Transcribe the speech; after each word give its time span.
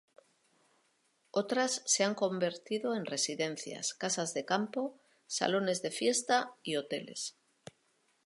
Otras 1.29 1.83
se 1.85 2.03
han 2.03 2.15
convertido 2.15 2.95
en 2.95 3.05
residencias, 3.05 3.93
casas 3.93 4.33
de 4.33 4.45
campo, 4.45 4.97
salones 5.27 5.83
de 5.83 5.91
fiesta 5.91 6.55
y 6.63 6.77
hoteles. 6.77 7.37